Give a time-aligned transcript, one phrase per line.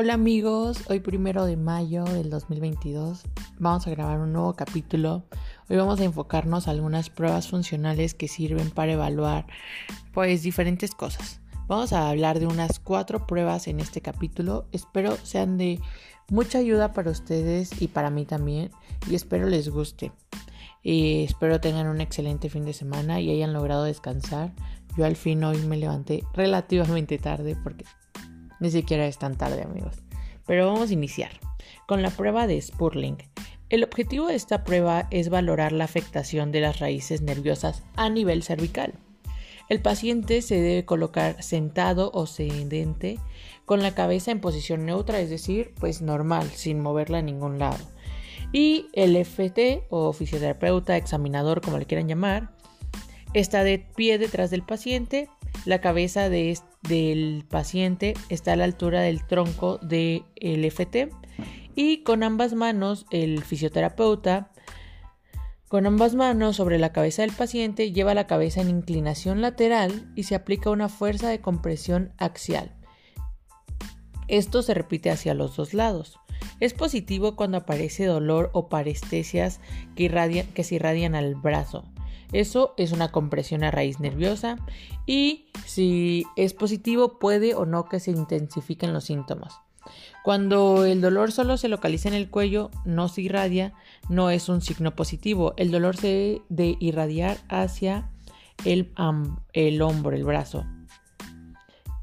[0.00, 3.24] Hola amigos, hoy primero de mayo del 2022
[3.58, 5.24] vamos a grabar un nuevo capítulo.
[5.68, 9.48] Hoy vamos a enfocarnos a algunas pruebas funcionales que sirven para evaluar
[10.14, 11.40] pues diferentes cosas.
[11.66, 14.66] Vamos a hablar de unas cuatro pruebas en este capítulo.
[14.70, 15.80] Espero sean de
[16.30, 18.70] mucha ayuda para ustedes y para mí también
[19.10, 20.12] y espero les guste.
[20.80, 24.52] Y espero tengan un excelente fin de semana y hayan logrado descansar.
[24.96, 27.84] Yo al fin hoy me levanté relativamente tarde porque
[28.60, 29.96] ni siquiera es tan tarde, amigos.
[30.46, 31.32] Pero vamos a iniciar
[31.86, 33.16] con la prueba de Spurling.
[33.68, 38.42] El objetivo de esta prueba es valorar la afectación de las raíces nerviosas a nivel
[38.42, 38.94] cervical.
[39.68, 43.18] El paciente se debe colocar sentado o sedente
[43.66, 47.84] con la cabeza en posición neutra, es decir, pues normal, sin moverla a ningún lado.
[48.50, 52.50] Y el FT o fisioterapeuta, examinador, como le quieran llamar,
[53.34, 55.28] está de pie detrás del paciente
[55.66, 56.30] la cabeza
[56.82, 60.24] del paciente está a la altura del tronco del
[60.70, 61.10] FT
[61.74, 64.52] y con ambas manos el fisioterapeuta
[65.68, 70.22] con ambas manos sobre la cabeza del paciente lleva la cabeza en inclinación lateral y
[70.22, 72.74] se aplica una fuerza de compresión axial.
[74.28, 76.18] Esto se repite hacia los dos lados.
[76.58, 79.60] Es positivo cuando aparece dolor o parestesias
[79.94, 80.08] que,
[80.54, 81.84] que se irradian al brazo.
[82.32, 84.58] Eso es una compresión a raíz nerviosa
[85.06, 89.60] y si es positivo puede o no que se intensifiquen los síntomas.
[90.22, 93.72] Cuando el dolor solo se localiza en el cuello, no se irradia,
[94.10, 95.54] no es un signo positivo.
[95.56, 98.10] El dolor se debe de irradiar hacia
[98.64, 98.92] el,
[99.80, 100.66] hombro, el brazo.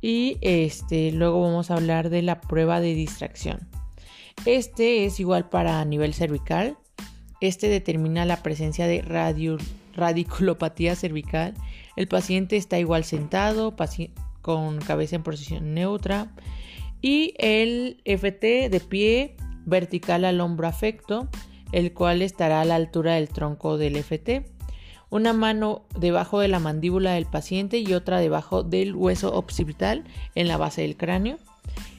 [0.00, 3.68] Y este, luego vamos a hablar de la prueba de distracción.
[4.46, 6.78] Este es igual para nivel cervical.
[7.40, 9.58] Este determina la presencia de radio
[9.94, 11.54] radiculopatía cervical.
[11.96, 13.74] El paciente está igual sentado,
[14.42, 16.32] con cabeza en posición neutra.
[17.00, 19.36] Y el FT de pie
[19.66, 21.28] vertical al hombro afecto,
[21.72, 24.44] el cual estará a la altura del tronco del FT.
[25.10, 30.04] Una mano debajo de la mandíbula del paciente y otra debajo del hueso occipital
[30.34, 31.38] en la base del cráneo.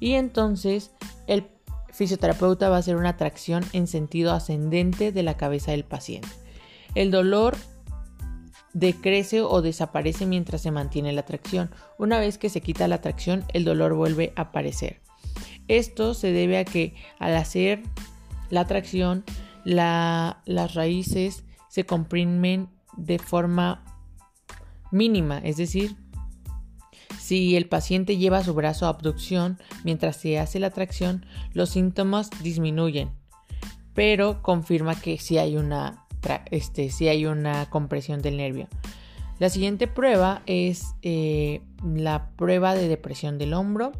[0.00, 0.90] Y entonces
[1.26, 1.46] el
[1.92, 6.28] fisioterapeuta va a hacer una tracción en sentido ascendente de la cabeza del paciente.
[6.94, 7.56] El dolor
[8.78, 11.70] decrece o desaparece mientras se mantiene la tracción.
[11.98, 15.00] Una vez que se quita la tracción, el dolor vuelve a aparecer.
[15.66, 17.82] Esto se debe a que al hacer
[18.50, 19.24] la tracción,
[19.64, 23.84] las raíces se comprimen de forma
[24.90, 25.96] mínima, es decir,
[27.18, 32.30] si el paciente lleva su brazo a abducción mientras se hace la tracción, los síntomas
[32.42, 33.10] disminuyen,
[33.92, 36.07] pero confirma que si hay una
[36.50, 38.68] este, si hay una compresión del nervio.
[39.38, 43.92] La siguiente prueba es eh, la prueba de depresión del hombro.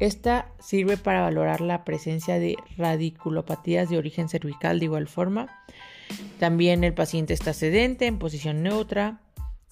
[0.00, 5.48] Esta sirve para valorar la presencia de radiculopatías de origen cervical de igual forma.
[6.38, 9.20] También el paciente está sedente en posición neutra.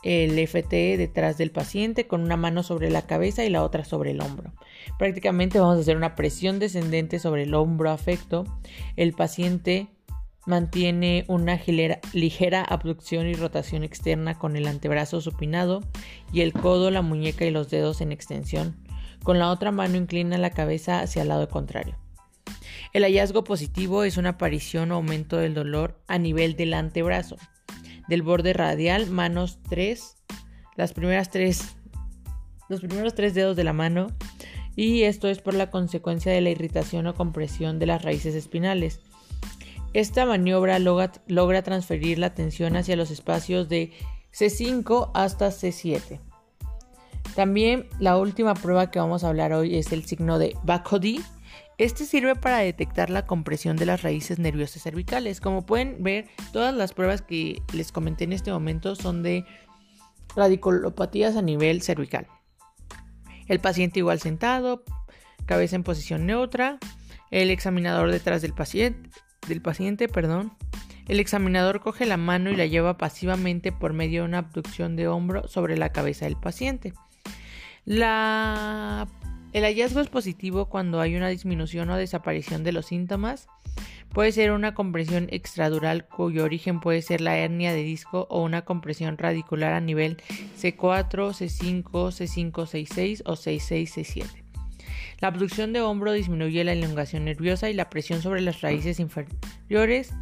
[0.04, 4.12] El FT detrás del paciente con una mano sobre la cabeza y la otra sobre
[4.12, 4.52] el hombro.
[4.96, 8.44] Prácticamente vamos a hacer una presión descendente sobre el hombro afecto.
[8.94, 9.88] El paciente
[10.48, 11.60] Mantiene una
[12.14, 15.82] ligera abducción y rotación externa con el antebrazo supinado
[16.32, 18.74] y el codo, la muñeca y los dedos en extensión.
[19.22, 21.98] Con la otra mano inclina la cabeza hacia el lado contrario.
[22.94, 27.36] El hallazgo positivo es una aparición o aumento del dolor a nivel del antebrazo,
[28.08, 30.16] del borde radial, manos 3,
[30.76, 31.76] las primeras tres,
[32.70, 34.06] los primeros tres dedos de la mano,
[34.76, 39.02] y esto es por la consecuencia de la irritación o compresión de las raíces espinales.
[39.94, 43.92] Esta maniobra logra, transferir la tensión hacia los espacios de
[44.32, 46.20] C5 hasta C7.
[47.34, 51.20] También la última prueba que vamos a hablar hoy es el signo de Bacody.
[51.78, 55.40] Este sirve para detectar la compresión de las raíces nerviosas cervicales.
[55.40, 59.44] Como pueden ver, todas las pruebas que les comenté en este momento son de
[60.36, 62.26] radiculopatías a nivel cervical.
[63.46, 64.82] El paciente igual sentado,
[65.46, 66.78] cabeza en posición neutra,
[67.30, 69.08] el examinador detrás del paciente,
[69.48, 70.52] del paciente, perdón,
[71.08, 75.08] el examinador coge la mano y la lleva pasivamente por medio de una abducción de
[75.08, 76.92] hombro sobre la cabeza del paciente.
[77.84, 79.08] La...
[79.54, 83.48] El hallazgo es positivo cuando hay una disminución o desaparición de los síntomas.
[84.12, 88.66] Puede ser una compresión extradural cuyo origen puede ser la hernia de disco o una
[88.66, 90.18] compresión radicular a nivel
[90.60, 94.47] C4, C5, C5, C6 o C6, C7.
[95.20, 100.12] La abducción de hombro disminuye la elongación nerviosa y la presión sobre las raíces inferiores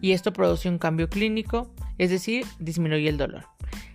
[0.00, 3.44] y esto produce un cambio clínico, es decir, disminuye el dolor.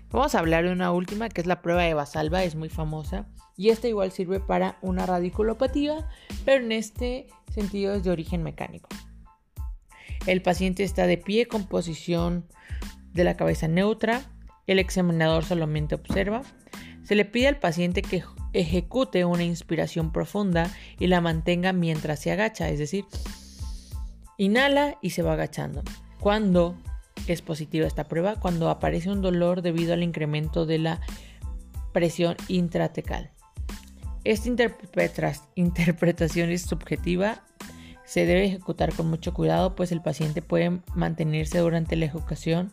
[0.10, 3.28] Vamos a hablar de una última que es la prueba de Basalva, es muy famosa
[3.58, 6.08] y esta igual sirve para una radiculopatía,
[6.46, 8.90] pero en este sentido es de origen mecánico.
[10.28, 12.46] El paciente está de pie con posición
[13.14, 14.22] de la cabeza neutra,
[14.68, 16.44] el examinador solamente observa.
[17.04, 20.70] Se le pide al paciente que ejecute una inspiración profunda
[21.00, 23.06] y la mantenga mientras se agacha, es decir,
[24.38, 25.84] inhala y se va agachando.
[26.20, 26.76] Cuando
[27.28, 28.36] es positiva esta prueba?
[28.36, 31.02] Cuando aparece un dolor debido al incremento de la
[31.94, 33.32] presión intratecal.
[34.24, 34.50] Esta
[35.56, 37.44] interpretación es subjetiva,
[38.06, 42.72] se debe ejecutar con mucho cuidado, pues el paciente puede mantenerse durante la ejecución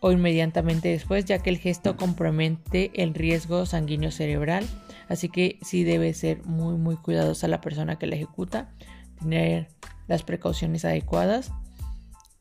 [0.00, 4.64] o inmediatamente después, ya que el gesto compromete el riesgo sanguíneo cerebral.
[5.08, 8.74] Así que sí debe ser muy muy cuidadosa la persona que la ejecuta,
[9.18, 9.68] tener
[10.06, 11.52] las precauciones adecuadas.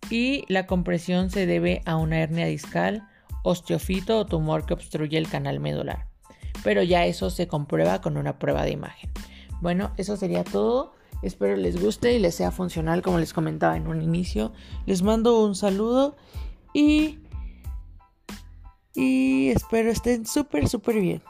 [0.10, 3.08] Y la compresión se debe a una hernia discal,
[3.44, 6.08] osteofito o tumor que obstruye el canal medular.
[6.64, 9.12] Pero ya eso se comprueba con una prueba de imagen.
[9.62, 10.94] Bueno, eso sería todo.
[11.24, 14.54] Espero les guste y les sea funcional como les comentaba en un inicio.
[14.86, 16.16] Les mando un saludo
[16.74, 17.20] y
[18.98, 21.22] y espero estén súper, súper bien.